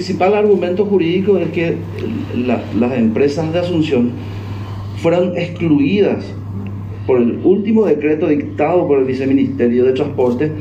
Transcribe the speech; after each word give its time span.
principal 0.00 0.34
argumento 0.34 0.86
jurídico 0.86 1.36
es 1.36 1.50
que 1.50 1.76
la- 2.34 2.62
las 2.78 2.92
empresas 2.94 3.52
de 3.52 3.58
Asunción 3.58 4.12
fueron 4.96 5.36
excluidas 5.36 6.24
por 7.06 7.18
el 7.20 7.38
último 7.44 7.84
decreto 7.84 8.26
dictado 8.26 8.88
por 8.88 8.98
el 9.00 9.04
Viceministerio 9.04 9.84
de 9.84 9.92
Transporte 9.92 10.52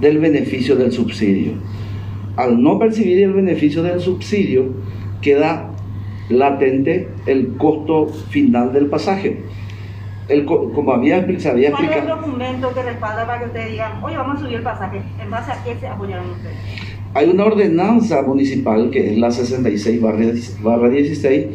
del 0.00 0.16
beneficio 0.18 0.76
del 0.76 0.92
subsidio. 0.92 1.52
Al 2.36 2.62
no 2.62 2.78
percibir 2.78 3.22
el 3.22 3.34
beneficio 3.34 3.82
del 3.82 4.00
subsidio, 4.00 4.64
queda 5.20 5.70
latente 6.30 7.08
el 7.26 7.48
costo 7.58 8.06
final 8.30 8.72
del 8.72 8.86
pasaje. 8.86 9.42
El 10.28 10.46
co- 10.46 10.72
como 10.72 10.92
había, 10.94 11.16
se 11.38 11.50
había 11.50 11.70
¿Cuál 11.70 11.84
es 11.84 11.90
el 11.90 11.96
explicado, 11.98 12.22
documento 12.22 12.72
que 12.72 12.82
respalda 12.82 13.26
para 13.26 13.40
que 13.40 13.44
ustedes 13.44 13.72
digan, 13.72 14.02
oye, 14.02 14.16
vamos 14.16 14.38
a 14.38 14.40
subir 14.40 14.54
el 14.56 14.62
pasaje? 14.62 15.02
¿En 15.22 15.30
base 15.30 15.52
a 15.52 15.62
qué 15.64 15.76
se 15.78 15.86
apoyaron 15.86 16.30
ustedes? 16.30 16.95
Hay 17.16 17.30
una 17.30 17.46
ordenanza 17.46 18.20
municipal 18.20 18.90
que 18.90 19.12
es 19.12 19.18
la 19.18 19.30
66 19.30 20.02
barra 20.62 20.88
16 20.90 21.46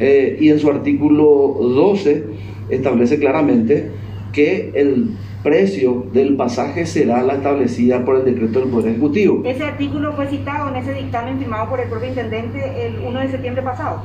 eh, 0.00 0.36
y 0.38 0.50
en 0.50 0.58
su 0.58 0.68
artículo 0.68 1.56
12 1.60 2.24
establece 2.68 3.18
claramente 3.18 3.90
que 4.32 4.70
el 4.74 5.16
precio 5.42 6.04
del 6.12 6.36
pasaje 6.36 6.84
será 6.84 7.22
la 7.22 7.36
establecida 7.36 8.04
por 8.04 8.16
el 8.16 8.24
decreto 8.26 8.60
del 8.60 8.68
Poder 8.68 8.90
Ejecutivo. 8.90 9.42
Ese 9.46 9.64
artículo 9.64 10.12
fue 10.12 10.26
citado 10.26 10.68
en 10.68 10.76
ese 10.76 10.92
dictamen 10.92 11.38
firmado 11.38 11.70
por 11.70 11.80
el 11.80 11.88
propio 11.88 12.10
intendente 12.10 12.86
el 12.86 12.98
1 13.06 13.20
de 13.20 13.30
septiembre 13.30 13.62
pasado. 13.62 14.02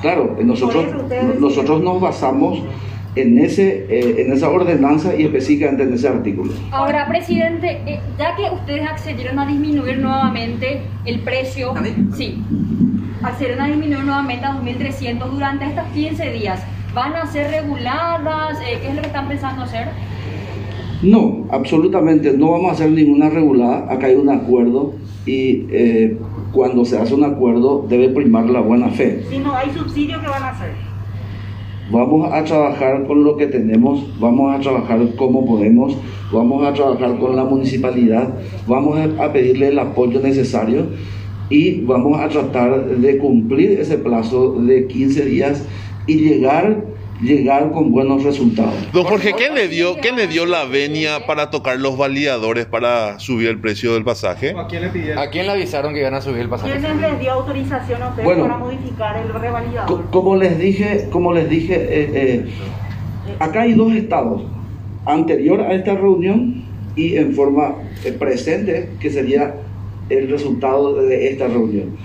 Claro, 0.00 0.36
nosotros, 0.42 0.86
eso 0.86 0.96
ustedes 0.96 1.38
nosotros 1.38 1.82
nos 1.82 2.00
basamos 2.00 2.62
en, 3.16 3.38
ese, 3.38 3.86
eh, 3.88 4.22
en 4.22 4.32
esa 4.32 4.50
ordenanza 4.50 5.16
y 5.16 5.24
específicamente 5.24 5.82
en 5.82 5.94
ese 5.94 6.08
artículo. 6.08 6.52
Ahora, 6.70 7.08
presidente, 7.08 7.80
eh, 7.86 8.00
ya 8.18 8.36
que 8.36 8.42
ustedes 8.54 8.86
accedieron 8.86 9.38
a 9.38 9.46
disminuir 9.46 9.98
nuevamente 9.98 10.82
el 11.06 11.20
precio, 11.20 11.74
sí, 12.14 12.42
accedieron 13.22 13.62
a 13.62 13.66
disminuir 13.68 14.04
nuevamente 14.04 14.44
a 14.44 14.52
2.300 14.52 15.30
durante 15.30 15.64
estos 15.64 15.84
15 15.94 16.30
días, 16.32 16.62
¿van 16.94 17.14
a 17.14 17.26
ser 17.26 17.50
reguladas? 17.50 18.58
Eh, 18.60 18.78
¿Qué 18.82 18.88
es 18.88 18.94
lo 18.94 19.00
que 19.00 19.06
están 19.08 19.28
pensando 19.28 19.62
hacer? 19.62 19.88
No, 21.02 21.46
absolutamente, 21.50 22.32
no 22.36 22.52
vamos 22.52 22.70
a 22.70 22.72
hacer 22.74 22.90
ninguna 22.90 23.28
regulada, 23.30 23.90
acá 23.92 24.06
hay 24.06 24.14
un 24.14 24.30
acuerdo 24.30 24.94
y 25.26 25.66
eh, 25.70 26.18
cuando 26.52 26.84
se 26.84 26.98
hace 26.98 27.14
un 27.14 27.24
acuerdo 27.24 27.84
debe 27.88 28.08
primar 28.10 28.46
la 28.46 28.60
buena 28.60 28.88
fe. 28.88 29.24
Si 29.28 29.38
no 29.38 29.54
hay 29.54 29.70
subsidio, 29.70 30.20
¿qué 30.20 30.28
van 30.28 30.42
a 30.42 30.50
hacer? 30.50 30.95
Vamos 31.90 32.32
a 32.32 32.42
trabajar 32.42 33.06
con 33.06 33.22
lo 33.22 33.36
que 33.36 33.46
tenemos, 33.46 34.04
vamos 34.18 34.52
a 34.54 34.58
trabajar 34.60 34.98
como 35.16 35.46
podemos, 35.46 35.96
vamos 36.32 36.66
a 36.66 36.72
trabajar 36.72 37.16
con 37.18 37.36
la 37.36 37.44
municipalidad, 37.44 38.34
vamos 38.66 38.98
a- 39.20 39.32
pedirle 39.32 39.68
el 39.68 39.78
apoyo 39.78 40.20
necesario 40.20 40.86
y 41.48 41.82
vamos 41.82 42.18
a 42.20 42.28
tratar 42.28 42.86
de 42.86 43.18
cumplir 43.18 43.78
ese 43.78 43.98
plazo 43.98 44.54
de 44.60 44.88
15 44.88 45.26
días 45.26 45.64
y 46.08 46.14
llegar, 46.16 46.84
llegar 47.20 47.70
con 47.72 47.90
buenos 47.92 48.22
resultados. 48.24 48.74
Don 48.92 49.04
Jorge, 49.04 49.32
¿qué 49.36 49.50
le 49.50 49.68
dio, 49.68 49.96
qué 49.96 50.12
le 50.12 50.26
dio 50.26 50.44
la 50.46 50.64
venia 50.64 51.26
para 51.26 51.50
tocar 51.50 51.78
los 51.78 51.96
validadores 51.96 52.66
para 52.66 53.18
subir 53.18 53.48
el 53.48 53.58
precio 53.60 53.94
del 53.94 54.04
pasaje? 54.04 54.54
¿A 54.56 54.66
quién 54.66 54.82
le 54.82 54.88
pidieron? 54.90 55.18
¿A 55.18 55.30
quién 55.30 55.46
le 55.46 55.52
avisaron 55.52 55.94
que 55.94 56.00
iban 56.00 56.14
a 56.14 56.20
subir 56.20 56.40
el 56.42 56.48
pasaje? 56.48 56.78
¿Quién 56.78 57.00
les 57.00 57.18
dio 57.20 57.32
autorización 57.32 58.02
a 58.02 58.08
ustedes 58.10 58.24
Bueno. 58.24 58.42
para 58.42 58.58
modificar 58.58 59.16
el 59.16 59.32
revalidador? 59.32 59.86
Co- 60.04 60.10
Como 60.10 60.36
les 60.36 60.58
dije, 60.58 61.08
como 61.10 61.32
les 61.32 61.48
dije, 61.48 61.74
eh, 61.74 62.10
eh, 62.14 62.44
acá 63.38 63.62
hay 63.62 63.72
dos 63.74 63.92
estados, 63.94 64.42
anterior 65.06 65.60
a 65.62 65.72
esta 65.72 65.94
reunión 65.94 66.64
y 66.96 67.16
en 67.16 67.32
forma 67.34 67.76
eh, 68.04 68.12
presente, 68.12 68.90
que 69.00 69.10
sería 69.10 69.54
el 70.10 70.28
resultado 70.30 70.94
de 71.02 71.28
esta 71.30 71.46
reunión. 71.48 71.96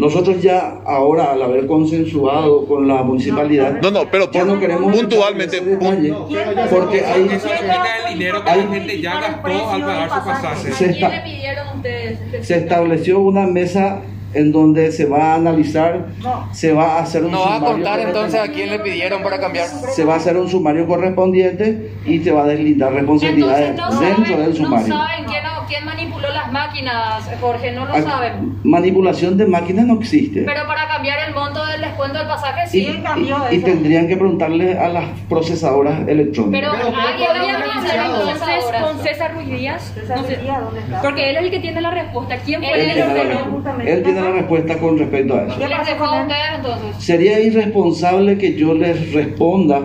Nosotros 0.00 0.40
ya 0.42 0.78
ahora, 0.86 1.32
al 1.32 1.42
haber 1.42 1.66
consensuado 1.66 2.64
con 2.66 2.88
la 2.88 3.02
municipalidad, 3.02 3.80
No, 3.82 3.90
no, 3.90 4.10
pero 4.10 4.30
ya 4.30 4.44
no 4.44 4.58
queremos 4.58 4.96
puntualmente, 4.96 5.60
detalle, 5.60 6.08
No, 6.08 6.26
¿Quién 6.26 6.40
pero 6.44 6.52
ya- 6.54 6.70
porque 6.70 7.04
hay- 7.04 7.26
Eso 7.30 7.48
depende 7.48 7.74
del 8.08 8.18
dinero 8.18 8.42
que 8.44 8.50
hay- 8.50 8.64
la 8.64 8.70
gente 8.74 9.00
ya 9.00 9.20
gastó 9.20 9.70
al 9.70 9.80
pagar 9.82 10.08
su 10.10 10.24
pasaje. 10.26 10.72
Se 10.72 10.84
¿A 10.84 10.88
está- 10.88 11.08
quién 11.10 11.24
le 11.24 11.30
pidieron 11.30 11.68
ustedes? 11.76 12.46
se 12.46 12.56
estableció 12.56 13.18
una 13.20 13.46
mesa 13.46 14.00
en 14.32 14.52
donde 14.52 14.92
se 14.92 15.06
va 15.06 15.32
a 15.32 15.34
analizar, 15.34 16.06
No. 16.22 16.48
se 16.52 16.72
va 16.72 16.98
a 16.98 17.02
hacer 17.02 17.24
un 17.24 17.32
¿No 17.32 17.40
va 17.40 17.46
a 17.46 17.58
sumario 17.58 17.74
contar 17.74 17.98
entonces 18.00 18.34
a 18.34 18.38
correspondiente. 18.42 18.54
quién 18.54 18.70
le 18.70 18.90
pidieron 18.92 19.22
para 19.24 19.40
cambiar? 19.40 19.66
se 19.66 20.04
va 20.04 20.14
a 20.14 20.16
hacer 20.18 20.36
un 20.36 20.48
sumario 20.48 20.86
correspondiente 20.86 21.90
y 22.06 22.20
se 22.20 22.30
va 22.30 22.44
a 22.44 22.46
deslindar 22.46 22.92
responsabilidades 22.92 23.70
Entonces 23.70 24.00
no 24.00 24.06
dentro 24.06 24.24
saben, 24.24 24.44
del 24.46 24.56
sumario. 24.56 24.86
no 24.88 24.98
saben 24.98 25.24
quién, 25.26 25.42
quién 25.70 25.84
manipuló 25.86 26.28
las 26.32 26.52
máquinas, 26.52 27.30
Jorge, 27.40 27.72
no 27.72 27.86
lo 27.86 27.94
Ah, 27.94 28.02
saben. 28.02 28.58
Manipulación 28.64 29.38
de 29.38 29.46
máquinas 29.46 29.86
no 29.86 29.94
existe. 29.94 30.42
Pero 30.44 30.66
para 30.66 30.86
cambiar 30.88 31.26
el 31.28 31.34
monto 31.34 31.64
del 31.66 31.80
descuento 31.80 32.18
del 32.18 32.26
pasaje 32.28 32.64
y, 32.66 32.68
sí. 32.68 32.84
¿quién 32.84 33.02
cambió 33.02 33.38
y- 33.50 33.54
y 33.54 33.58
tendrían 33.60 34.08
que 34.08 34.16
preguntarle 34.16 34.78
a 34.78 34.88
las 34.88 35.04
procesadoras 35.28 36.06
electrónicas. 36.08 36.60
Pero 36.60 36.72
Pero 36.72 37.00
alguien 37.00 37.28
¿cómo 37.28 37.32
debería 37.32 37.56
han 37.56 37.62
entonces 38.10 38.82
con 38.82 38.98
César 39.00 39.34
Ruiz 39.34 39.48
Díaz. 39.48 39.92
César 39.94 40.18
No 40.18 40.24
sé, 40.26 40.36
Díaz, 40.36 40.60
¿dónde 40.64 40.80
está? 40.80 41.00
porque 41.00 41.30
él 41.30 41.36
es 41.36 41.42
el 41.44 41.50
que 41.50 41.58
tiene 41.60 41.80
la 41.80 41.90
respuesta. 41.90 42.36
¿Quién 42.44 42.60
fue 42.62 42.72
él, 42.74 42.80
el 42.80 42.86
que 42.88 42.92
tiene 43.02 43.24
la 43.34 43.40
justamente. 43.44 43.92
Él 43.92 44.02
tiene 44.02 44.20
la 44.20 44.30
respuesta 44.32 44.78
con 44.78 44.98
respecto 44.98 45.34
a 45.36 45.42
eso. 45.44 45.58
¿Qué 45.58 45.68
Les 45.68 45.78
pasó 45.78 45.90
dejó 45.92 46.04
con 46.06 46.14
a 46.14 46.20
él? 46.20 46.26
ustedes 46.26 46.54
entonces. 46.56 47.04
Sería 47.04 47.40
irresponsable 47.40 48.38
que 48.38 48.54
yo 48.56 48.74
les 48.74 49.12
responda 49.12 49.80